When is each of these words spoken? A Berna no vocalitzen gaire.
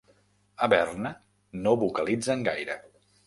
A 0.55 0.67
Berna 0.71 1.11
no 1.67 1.75
vocalitzen 1.83 2.43
gaire. 2.51 2.79